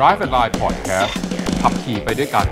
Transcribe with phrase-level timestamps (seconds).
[0.00, 1.12] Drive and Line Podcast
[1.62, 2.46] ขับขี่ไปด้วยกัน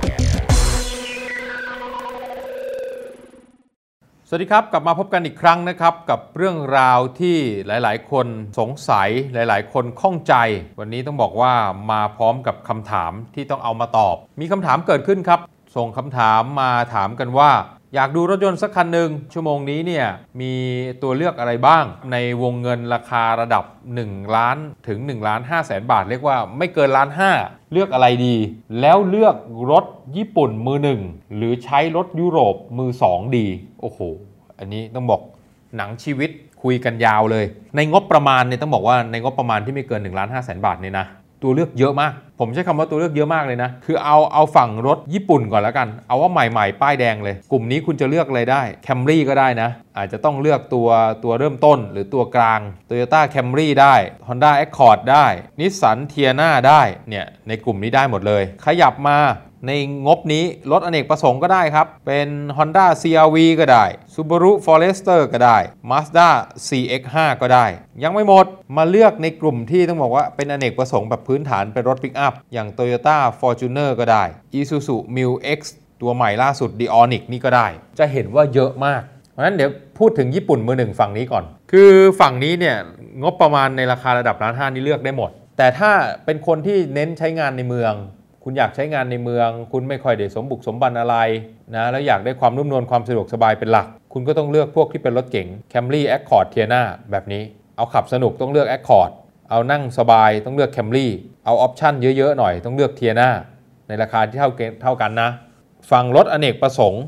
[4.28, 8.26] สวัสดีครับ กลับมาพบกันอีกครั้งนะครับ กับเรื่องราวที่หลาย ๆ คน
[8.58, 10.34] สงสัยหลาย ๆ คนข้องใจ
[10.80, 11.54] วันนี้ต้องบอกว่า
[11.90, 15.40] มาพร้อมกับคำถามที่ต้องเอามาตอบ มีคำถามเกิดขึ้นครับ
[15.76, 17.50] ส่งคำถามมาถามกันว่า
[17.96, 20.06] อยากดูรถยนต์สักคันหนึ่งชั่วโมงนี้เนี่ย
[20.40, 20.52] มี
[21.02, 23.64] ตัวเลือกอะไรบ้าง ในวงเงินราคาระดับ
[23.98, 24.56] 1 ล้าน
[24.88, 27.32] ถึง1ล้าน5แสนบาท เรียกว่าไม่เกินล้านห้า
[27.72, 28.36] เลือกอะไรดี
[28.80, 29.36] แล้วเลือก
[29.70, 29.84] รถ
[30.16, 31.00] ญี่ปุ่นมือหนึ่ง
[31.36, 33.46] หรือใช้รถยุโรปมือสองดี
[33.80, 33.98] โอ้โห
[34.58, 35.20] อันนี้ต้องบอก
[35.76, 36.30] หนังชีวิต
[36.62, 37.44] คุยกันยาวเลย
[37.76, 41.06] ในงบประมาณเนี่ยต้องบอกว่าในงบประมาณที่ไม่เกิน1ล้าน5แสนบาทเนี่ยนะ
[41.42, 50.88] ตัวเลือกเยอะมาก ผมใช้คำว่าตัวเลือกเยอะมากเลยนะ คือเอาเอาฝั่งรถญี่ปุ่นก่อนแล้วกัน เอาว่าใหม่ๆ ป้ายแดงเลย กลุ่มนี้คุณจะเลือกอะไรได้ แคมรี่ก็ได้นะ อาจจะต้องเลือกตัว
[51.24, 53.94] ตัวเริ่มต้นหรือตัวกลาง Toyota Camry ได้
[54.28, 55.26] Honda Accord ได้
[55.58, 59.18] Nissan Tiana ได้ เนี่ย ในกลุ่มนี้ได้หมดเลย ขยับมา
[59.66, 59.72] ใน
[60.06, 63.84] งบนี้รถอเนกประสงค์ก็ได้ครับ เป็น Honda CRV ก็ได้
[64.14, 65.58] Subaru Forester ก็ได้
[65.90, 66.28] Mazda
[66.66, 67.66] CX5 ก็ได้
[68.02, 68.46] ยังไม่หมด
[68.76, 74.24] มาเลือกในกลุ่มที่ต้องบอกว่าเป็นอเนกประสงค์แบบพื้นฐานเป็นรถปิกอัพอย่าง Toyota Fortuner ก็ได้
[74.58, 75.60] Isuzu Mil X
[76.02, 77.66] ตัวใหม่ล่าสุด Dionic นี่ก็ได้
[77.98, 79.02] จะเห็นว่าเยอะมาก
[79.32, 82.76] เพราะฉะนั้นเดี๋ยวพูดถึงญี่ปุ่นมือหนึ่งฝั่งนี้ก่อน คือฝั่งนี้เนี่ย
[83.22, 85.92] งบประมาณในราคาระดับล้านห้านี่เลือกได้หมด แต่ถ้า
[86.24, 87.94] เป็นคนที่เน้นใช้งานในเมือง
[88.44, 91.16] คุณอยากใช้งานในเมือง คุณไม่ค่อยได้สมบุกสมบันอะไร
[91.74, 97.42] นะแล้วอยากได้ความนุ่มนวลความสะดวกสบายเป็นหลัก คุณก็ต้องเลือกพวกที่เป็นรถเก๋ง Camry Accord Tiana แบบนี้
[97.76, 99.10] เอาขับสนุกต้องเลือก Accord
[99.50, 101.06] เอานั่งสบายต้องเลือก Camry
[101.44, 103.28] เอาออปชั่นเยอะๆหน่อยต้องเลือก Teana
[103.88, 105.30] ในราคาที่เท่าเกณฑ์เท่ากันนะ
[105.90, 107.02] ฝั่งรถอเนกประสงค์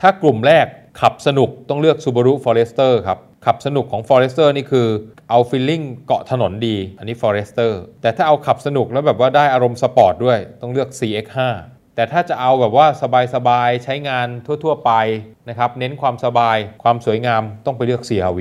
[0.00, 0.66] ถ้ากลุ่มแรก
[1.00, 4.88] ขับสนุกต้องเลือก Subaru Forester ครับ ขับสนุกของ Forester นี่คือ
[5.30, 11.38] เอา feeling เกาะถนนดี อันนี้ Forester แต่ถ้าเอาขับสนุกแล้วแบบว่าได้อารมณ์สปอร์ตด้วยต้องเลือก CX5
[11.94, 12.86] แต่ถ้าจะเอาแบบว่า
[13.34, 14.28] สบายๆ ใช้งาน
[14.64, 14.92] ทั่วๆ ไป
[15.48, 18.40] นะครับ เน้นความสบายความสวยงามต้องไปเลือก CRV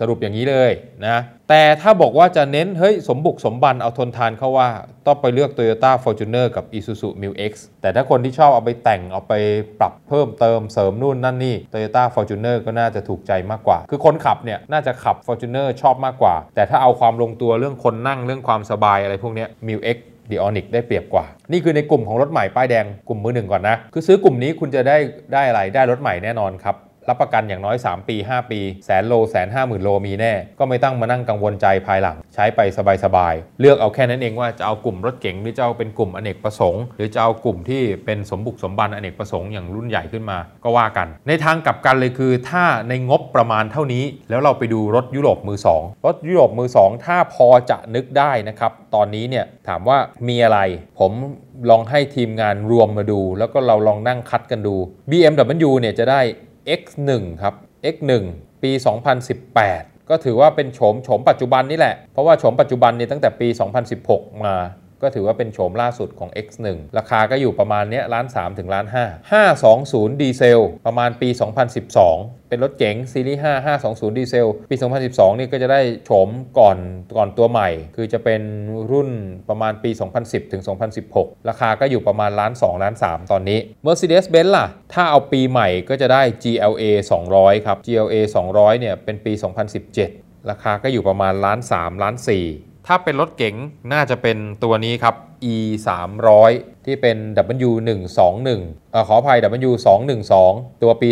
[0.00, 0.72] สรุปอย่างนี้เลย
[1.06, 4.68] นะ แต่ถ้าบอกว่าจะเน้น เฮ้ย สมบุกสมบันเอาทนทานเข้าว่า
[5.06, 9.34] ต้องไปเลือก Toyota Fortuner กับ Isuzu Mil X แต่ถ้าคนที่ชอบเอาไปแต่ง เอาไป
[9.80, 19.98] ปรับเพิ่มเติมเสริมนู่นนั่นนี่ Toyota Fortuner ก็น่าจะถูกใจมากกว่า คือคนขับเนี่ย น่าจะขับ Fortuner ชอบมากกว่า แต่ถ้าเอาความลงตัวเรื่องคนนั่งเรื่องความสบายอะไรพวกนี้ Mil X
[20.30, 24.96] ดีออนิกได้เปรียบกว่า นี่คือในกลุ่มของรถใหม่ป้ายแดงกลุ่มมือหนึ่งก่อนนะ คือซื้อกลุ่มนี้คุณจะได้
[25.32, 26.76] ได้อะไร ได้รถใหม่แน่นอนครับ
[27.08, 32.60] รับประกันอย่างน้อย 3 ปี 5 ปีแสนโลแสนห้าหมื่นโลมีแน่ ก็ไม่ต้องมานั่งกังวลใจภายหลัง ใช้ไป
[33.04, 49.98] สบายๆ เลือกเอาแค่นั้นเองว่าจะเอากลุ่มรถเก๋งหรือจะเอาเป็นกลุ่มอเนกประสงค์ หรือจะเอากลุ่มที่เป็นสมบุกสมบันอเนกประสงค์อย่างรุ่นใหญ่ขึ้นมา ก็ว่ากัน ในทางกลับกันเลยคือ ถ้าในงบประมาณเท่านี้ แล้วเราไปดูรถยุโรปมือสองรถยุโรปมือสองถ้าพอจะนึกได้นะครับตอนนี้เนี่ยถามว่า
[50.28, 50.58] มีอะไร
[50.98, 51.12] ผม
[51.70, 54.76] ลองให้ทีมงานรวมมาดู แล้วก็เราลองนั่งคัดกันดู
[55.10, 56.20] BMW เนี่ยจะได้
[56.80, 57.10] X1
[57.42, 57.54] ครับ
[57.94, 58.12] X1
[58.62, 58.70] ปี
[59.40, 63.48] 2018 ก็ถือว่าเป็นโฉมโฉมปัจจุบันนี่แหละ เพราะว่าโฉมปัจจุบันนี่ตั้งแต่ปี
[63.96, 64.54] 2016 มา
[65.02, 66.66] ก็ถือว่าเป็นโฉมล่าสุดของ X1
[66.98, 68.86] ราคาก็อยู่ประมาณเนี้ยล้าน3ถึงล้าน
[69.32, 71.28] 5 520 ดีเซล ประมาณปี
[71.88, 74.76] 2012 เป็นรถเก๋งซีรีส์5 520 ดีเซล ปี
[75.08, 76.78] 2012 นี่ก็จะได้โฉมก่อน
[77.16, 78.42] ก่อนตัวใหม่ คือจะเป็น
[78.90, 79.10] รุ่น
[79.48, 80.62] ประมาณปี 2010 ถึง
[81.04, 86.84] 2016 ราคาก็อยู่ประมาณล้าน2ล้าน3 ตอนนี้ Mercedes-Benz ล่ะ ถ้าเอาปีใหม่ก็จะได้ GLA
[87.26, 88.16] 200 ครับ GLA
[88.48, 89.32] 200 เนี่ยเป็นปี
[89.86, 93.54] 2017 ราคาก็อยู่ประมาณล้าน3ล้าน4 ถ้าเป็นรถเก๋ง
[93.92, 95.14] น่าจะเป็นตัวนี้ครับ
[95.54, 95.56] e
[95.86, 95.88] 3
[96.26, 97.16] 0 0ที่เป็น
[97.68, 99.38] w 1 2 1อ่อขออภัย
[99.70, 101.08] w 2 1 2ตัวปี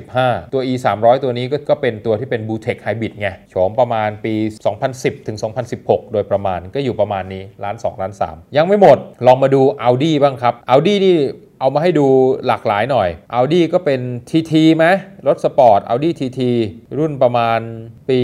[0.00, 4.34] 2015 ตัว e 3 0 0ตัวนี้ก็ก็เป็นตัวที่เป็น b u t e c Hybrid ไงโฉมประมาณปี
[4.80, 5.36] 2010 ถึง
[5.74, 11.16] 2016 โดยประมาณก็อยู่ประมาณนี้ล้าน2ล้าน3ยังไม่หมด ลองมาดู Audi บ้างครับ Audi นี่
[11.60, 12.06] เอามาให้ดู
[12.46, 14.86] หลากหลายหน่อย Audi ก็เป็น TT ไหม
[15.26, 16.40] รถสปอร์ต Audi TT
[16.98, 17.60] รุ่นประมาณ
[18.08, 18.20] ปี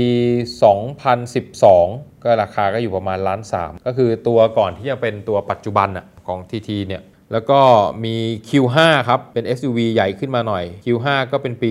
[0.90, 7.60] 2012 ก็ราคาก็อยู่ประมาณล้าน3ก็คือตัวก่อนที่จะเป็นตัวปัจจุบันอะของ TT เนี่ยแล้วก็
[8.04, 8.16] มี
[8.48, 8.76] Q5
[9.08, 11.70] ครับ เป็น SUV ใหญ่ขึ้นมาหน่อย Q5 ก็เป็นปี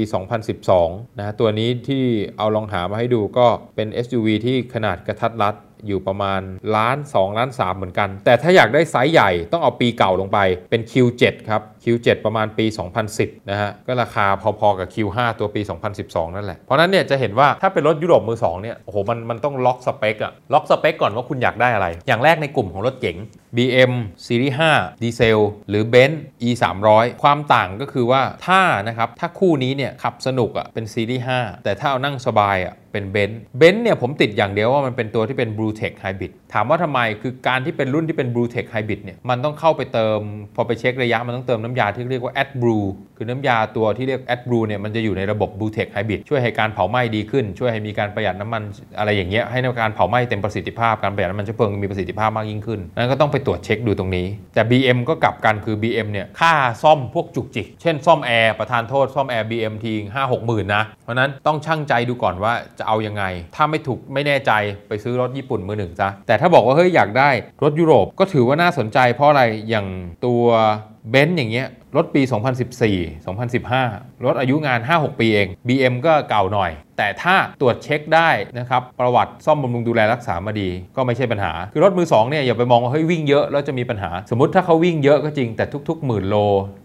[0.60, 2.04] 2012 นะ ตัวนี้ที่
[2.38, 5.56] เอาลองหามาให้ดูก็เป็น SUV ที่ขนาดกระทัดรัด
[5.88, 6.42] อยู่ประมาณ
[6.76, 10.40] ล้าน2ล้าน3เหมือนกัน แต่ถ้าอยากได้ไซส์ใหญ่ต้องเอาปีเก่าลงไป
[10.70, 12.66] เป็น Q7 ครับ Q7 ประมาณปี
[13.08, 14.26] 2010 นะฮะ ก็ราคา
[14.60, 15.62] พอๆกับ Q5 ตัวปี
[16.00, 23.18] 2012 นั่นแหละ เพราะนั้นเนี่ยจะเห็นว่าถ้าเป็นรถยุโรปมือ2เนี่ยโอ้โหมันมันต้องล็อกสเปคอะล็อกสเปคก่อนว่าคุณอยากได้อะไร อย่างแรกในกลุ่มของรถเก๋ง
[23.58, 23.94] BM
[24.26, 25.40] ซีรีส์5ดีเซล
[25.70, 26.18] หรือ Benz
[26.48, 40.20] E 3 0 0ความต่างก็คือว่าถ้านะครับถ้าคู่นี้เนี่ยขับสนุกอะ่ะเป็นซีรีส์5แต่ถ้าเอานั่งสบายอะ่ะเป็นเบนซ์เบนซ์เนี่ยผมติดอย่างเดียวว่ามันเป็นตัวที่เป็น Blue Tech Hybrid ถามว่าทำไมคือการที่เป็นรุ่นที่เป็น Blue Tech Hybrid เนี่ยมันต้องเข้าไปเติม
[40.56, 42.86] พอไปเช็คระยะมันต้องเติมน้ำยาที่เรียกว่า Ad Blue
[43.18, 48.64] คือน้ำยาตัวที่เรียก Ad Blue เนี่ยมันจะอยู่ในระบบ Blue Tech Hybrid ช่วยให้การเผาไหม้ดีขึ้น ช่วยให้มีการประหยัดน้ำมัน
[48.98, 56.54] อะไรอย่างเงี้ยให้ในการเผาไหม้เต็มประสิทธิภาพการประหยัดน้ำมันเชื้อเพลิงมีประสิทธิภาพมากยิ่งขึ้นนั้นก็ต้องไปตรวจเช็คดูตรงนี้ แต่ BM ก็กลับกันคือ BM เนี่ยค่า
[56.84, 63.24] ซ่อมพวกจุกจิก เช่นซ่อมแอร์ประทานโทษซ่อมแอร์ BM ทีห้าหกหมื่นนะ เพราะนั้นต้องชั่งใจดูก่อนว่าจะเอายังไง
[63.56, 64.52] ถ้าไม่ถูกไม่แน่ใจ
[64.88, 67.30] ไปซื้อรถญี่ปุ่นมือหนึ่งซะแต่ถ้าบอกว่าเฮ้ยอยากได้
[67.64, 69.88] รถยุโรปก็ถือว่าน่าสนใจเพราะอะไรอย่าง
[70.26, 70.44] ตัว
[71.10, 72.22] เบนซ์อย่างเงี้ยรถปี
[72.84, 78.30] 2014 2015 รถอายุงาน 5-6 ปีเอง BM ก็เก่าหน่อย แต่ถ้าตรวจเช็คได้
[78.60, 86.36] นะครับ ประวัติซ่อมบำรุงดูแลรักษามาดี ก็ไม่ใช่ปัญหา คือรถมือ2เนี่ยอย่าไปมองว่าเฮ้ยวิ่งเยอะแล้วจะมีปัญหา สมมติถ้าเขาวิ่งเยอะก็จริงแต่ทุกๆหมื่นโล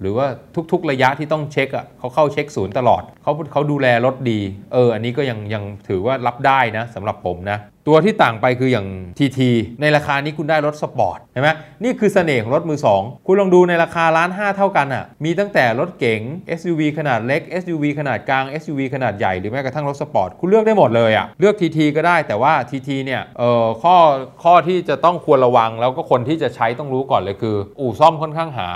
[0.00, 0.26] หรือว่า
[0.72, 4.40] ทุกๆ ระยะที่ต้องเช็คอะเขาเข้าเช็คศูนย์ตลอดเขาเขาดูแลรถดี
[4.72, 8.86] เออ อันนี้ก็ยังยังถือว่ารับได้นะสำหรับผมนะ ตัวที่ต่างไปคืออย่าง
[9.18, 9.40] TT
[9.80, 11.50] ในราคานี้คุณได้รถสปอร์ตเห็นไหม
[11.84, 16.20] นี่คือเสน่ห์ของรถมือ 2 คุณลองดูในราคาล้านห้าเท่ากันอะมีตั้งแต่รถเก๋ง
[16.58, 23.96] SUV ขนาดเล็ก SUV ขนาดกลาง SUV ขนาดใหญ่หรือแม้กระทั่งรถสปอร์ตคุณเลือกได้หมดเลยอะเลือก TT ก็ได้แต่ว่า TT เนี่ยเอ่อข้อ
[24.42, 28.68] ข้อที่จะต้องควรระวัง แล้วก็คนที่จะใช้ต้องรู้ก่อนเลยคือ อู่ซ่อมค่อนข้างหา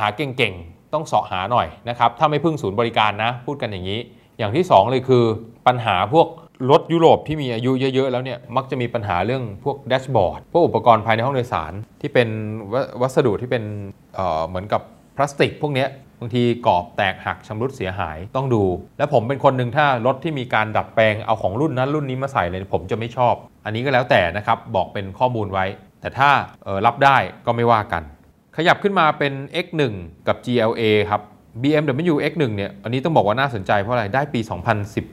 [0.00, 4.00] หาเก่งๆต้องเสาะหาหน่อยนะครับถ้าไม่พึ่งศูนย์บริการนะ พูดกันอย่างนี้
[4.38, 5.24] อย่างที่ 2 เลยคือ
[5.66, 6.26] ปัญหาพวก
[6.70, 12.28] รถยุโรปที่มีอายุเยอะ ๆ แล้วเนี่ยมักจะมีปัญหาเรื่องพวกแดชบอร์ดพวกอุปกรณ์ภายในห้องโดยสารที่เป็น
[13.02, 13.64] วัสดุที่เป็น
[14.14, 14.82] เเหมือนกับ
[15.16, 15.86] พลาสติก พวกนี้
[16.20, 18.64] บางทีกรอบแตกหักชำรุดเสียหายต้องดู
[18.98, 23.34] และผมเป็นคนหนึ่งถ้ารถที่มีการดัดแปลงเอาของรุ่นนั้นรุ่นนี้มาใส่เลยผมจะไม่ชอบ
[23.64, 25.66] อันนี้ก็แล้วแต่นะครับบอกเป็นข้อมูลไว้
[26.00, 26.30] แต่ถ้า
[26.86, 28.02] รับได้ก็ไม่ว่ากัน
[28.56, 29.32] ขยับขึ้นมาเป็น
[29.64, 29.82] X1
[30.26, 31.22] กับ GLA ครับ
[31.62, 34.40] BMW X1 เนี่ยอันนี้ต้องบอกว่าน่าสนใจเพราะอะไรได้ปี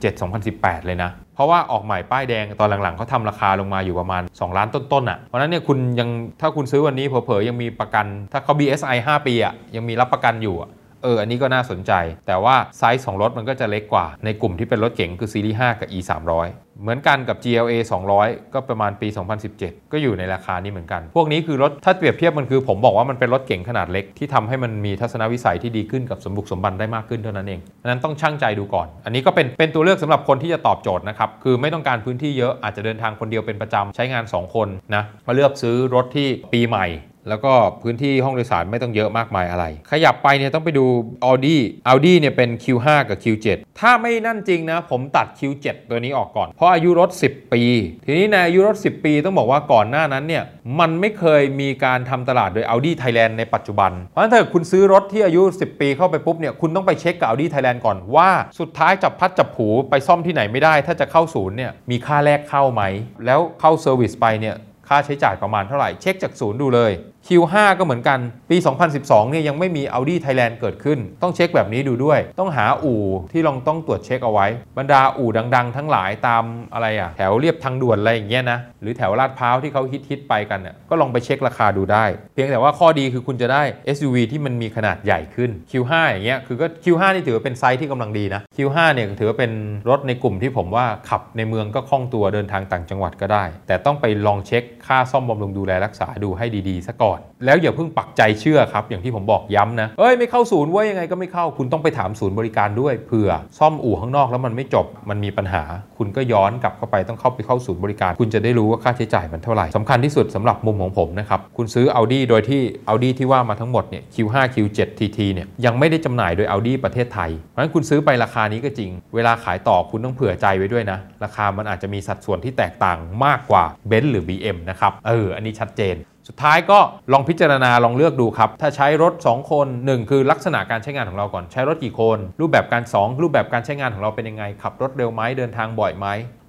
[0.08, 6.08] 2017-2018 เลยนะ เพราะว่าออกใหม่ป้ายแดงตอนหลังๆเขาทำราคาลงมาอยู่ประมาณ 2 ล้านต้นๆอะเพราะนั้นเนี่ยคุณยัง
[6.40, 10.70] ถ้าคุณซื้อวันนี้เผลอๆยังมีประกัน ถ้าเขา BSI 5 ปีอะยังมีรับประกันอยู่อะ
[11.02, 11.92] เอออันนี้ก็น่าสนใจ
[12.26, 15.98] แต่ว่าไซส์ของรถมันก็จะเล็กกว่าในกลุ่มที่เป็นรถเก๋งคือซีรีส์5กับ E
[16.40, 17.74] 300เหมือนกันกับ GLA
[18.14, 19.08] 200 ก็ประมาณปี
[19.50, 36.86] 2017 ก็อยู่ในราคานี้เหมือนกัน พวกนี้คือรถถ้าเปรียบเทียบมันคือผมบอกว่ามันเป็นรถเก๋งขนาดเล็กที่ทำให้มันมีทัศนวิสัยที่ดีขึ้นกับสมบุกสมบันได้มากขึ้นเท่านั้นเองนั้นต้องช่างใจดูก่อน อันนี้ก็เป็นเป็นตัวเลือกสำหรับคนที่จะตอบโจทย์นะครับคือไม่ต้องการพื้นที่เยอะอาจจะเดินทางคนเดียวเป็นประจำใช้งาน 2 คนนะมาเลือกซื้อรถที่ปีใหม่
[37.28, 37.52] แล้วก็
[37.82, 40.84] พื้นที่ห้องโดยสารไม่ต้องเยอะมากมายอะไร ขยับไปเนี่ยต้องไปดู
[41.26, 41.56] Audi
[41.90, 47.62] Audi เนี่ยเป็น Q5 กับ Q7 ถ้าไม่นั่นจริงนะ ผมตัด Q7 ตัวนี้ออกก่อน เพราะอายุรถ 10 ปี
[48.06, 50.44] ทีนี้ในอายุรถ 10 ปีต้องบอกว่าก่อนหน้านั้นเนี่ย
[50.80, 58.30] มันไม่เคยมีการทำตลาดโดย Audi Thailand ในปัจจุบัน เพราะฉะนั้นถ้าคุณซื้อรถที่อายุ 10 ปีเข้าไปปุ๊บเนี่ยคุณต้องไปเช็คกับ Audi Thailand ก่อนว่า
[58.60, 62.82] สุดท้ายจับพัดจับผูไปซ่อมที่ไหนไม่ได้ ถ้าจะเข้าศูนย์เนี่ยมีค่าแรกเข้าไหม
[63.26, 64.56] แล้วเข้าเซอร์วิสไปเนี่ย
[64.88, 66.92] ค่าใช้จ่ายประมาณเท่าไหร่เช็คจากศูนย์ดูเลย
[67.26, 68.18] Q5 ก็เหมือนกัน
[68.50, 68.56] ปี
[68.94, 73.02] 2012 เนี่ยยังไม่มี Audi Thailand เกิดขึ้น ต้องเช็คแบบนี้ดูด้วย ต้องหาอู่
[73.32, 74.46] ที่ลองต้องตรวจเช็คเอาไว้
[74.78, 82.04] บรรดาอู่ดังๆ ทั้งหลายตามอะไรอะแถวเรียบทางด่วนอะไรอย่างเงี้ยนะ หรือแถวลาดพร้าวที่เขาฮิตๆไปกันเนี่ยก็ลองไปเช็คราคาดูได้
[82.34, 83.62] เพียงแต่ว่าข้อดีคือคุณจะได้
[83.96, 89.52] SUV ที่มันมีขนาดใหญ่ขึ้น Q5 อย่างเงี้ย คือก็ Q5 นี่ถือว่าเป็นไซส์ที่กำลังดีนะ Q5 เนี่ยถือว่าเป็น
[89.90, 97.11] รถในกลุ่มที่ผมว่าขับในเมืองก็คล่องตัวเดินทางต่างจังหวัดก็ได้ แต่ต้องไปลองเช็คค่าซ่อมบำรุงดูแลรักษาดูให้ดีๆซะก่อน
[97.44, 105.62] แล้วอย่าเพิ่งปักใจเชื่อครับอย่างที่ผมบอกย้ำนะเอ้ยไม่เข้าศูนย์ว่ายังไงก็ไม่เข้าคุณต้องไปถามศูนย์บริการด้วยเผื่อ ซ่อมอู่ข้างนอกแล้วมันไม่จบมันมีปัญหา
[105.98, 123.98] คุณก็ย้อนกลับเข้าไปต้องเข้าไปเข้าศูนย์บริการ คุณจะได้รู้ว่าค่าใช้จ่ายมันเท่าไหร่สำคัญที่สุดสำหรับมุมของผมนะครับคุณซื้อ Audi โดยที่ Audi ที่ว่ามาทั้งหมดเนี่ย Q5 Q7 TT เนี่ยยังไม่ได้จำหน่ายโดย Audi ประเทศไทยเพราะฉะนั้นคุณซื้อไปราคานี้ก็จริง เวลาขายต่อคุณต้องเผื่อใจไว้ด้วยนะราคามันอาจจะมีสัดส่วนที่แตกต่างมากกว่า b e
[124.02, 125.94] n หรือ BM นะครับเอออันนี้ชัดเจน
[126.28, 126.78] สุดท้ายก็
[127.12, 136.06] ลองพิจารณาลองเลือกดูครับ ถ้าใช้รถ 2 คน 1 คือลักษณะการใช้งานของเราก่อน ใช้รถกี่คน รูปแบบการ 2 รูปแบบการใช้งานของเราเป็นยังไง ขับรถเร็วไหมเดินทางบ่อยไหม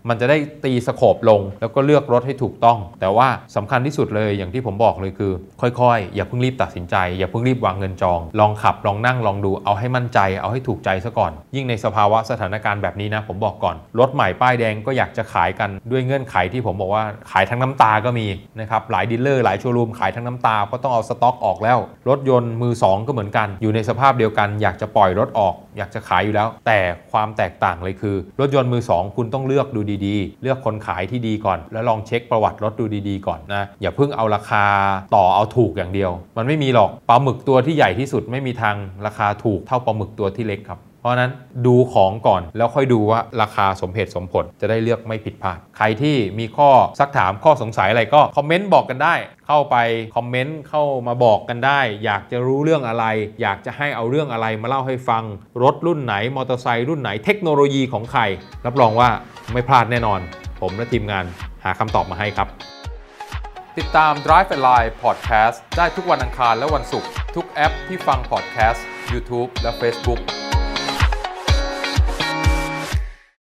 [0.10, 5.32] มันจะได้ตีสโคบลง แล้วก็เลือกรถให้ถูกต้อง แต่ว่าสำคัญที่สุดเลยอย่างที่ผมบอกเลยคือ
[5.62, 18.28] ค่อยๆ อย่าเพิ่งรีบตัดสินใจ อย่าเพิ่งรีบวางเงินจอง ลองขับลองนั่งลองดูเอาให้มั่นใจ เอาให้ถูกใจซะก่อน ยิ่งในสภาวะสถานการณ์แบบนี้นะ ผมบอกก่อน รถใหม่ป้ายแดงก็อยากจะขายกันด้วยเงื่อนไขที่ผมบอกว่าขายทั้งน้ำตาก็มี
[18.60, 21.80] นะครับหลายดีลเลอร์หลายโชว์รูมขายทั้งน้ำตาเพราะต้องเอาสต็อกออกแล้ว
[22.10, 26.80] รถยนต์มือ 2 ก็เหมือนกัน อยู่ในสภาพเดียวกันอยากจะปล่อยรถออก อยากจะขายอยู่แล้ว แต่
[27.12, 34.66] ความแตกต่างเลยคือ รถยนต์มือ 2 คุณต้องเลือกดูดีๆ เลือกคนขายที่ดีก่อน แล้วลองเช็คประวัติรถดูดีๆก่อนนะอย่าเพิ่งเอาราคา
[35.16, 38.76] ต่อเอาถูกอย่างเดียว มันไม่มีหรอกปลาหมึกตัวที่ใหญ่ที่สุดไม่มีทาง
[39.06, 41.32] ราคาถูกเท่าปลาหมึกตัวที่เล็กครับ เพราะนั้น
[41.68, 46.70] ดูของก่อนแล้วค่อยดูว่าราคาสมเหตุสมผลจะได้เลือกไม่ผิดพลาด ใครที่มีข้อ
[47.00, 49.16] ซักถามข้อสงสัยอะไรก็คอมเมนต์บอกกันได้
[49.48, 49.76] เข้าไป
[50.16, 53.06] คอมเมนต์เข้ามาบอกกันได้ อยากจะรู้เรื่องอะไร
[53.42, 55.24] อยากจะให้เอาเรื่องอะไรมาเล่าให้ฟัง
[55.64, 58.22] รถรุ่นไหนมอเตอร์ไซค์รุ่นไหนเทคโนโลยีของใคร
[58.66, 59.10] รับรองว่า
[59.54, 60.20] ไม่พลาดแน่นอน
[60.62, 61.26] ผมและทีมงาน
[61.64, 62.48] หาคำตอบมาให้ครับ
[63.78, 68.80] ติดตาม Drive and Line Podcast ได้ทุกวันอังคารและวันศุกร์ทุกแอปที่ฟัง podcast
[69.12, 70.22] YouTube และ Facebook